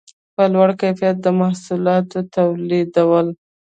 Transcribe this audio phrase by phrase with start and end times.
[0.35, 3.27] په لوړ کیفیت محصولات یې تولیدول.